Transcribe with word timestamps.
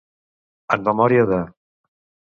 En 0.77 0.87
memòria 0.87 1.27
de. 1.33 1.41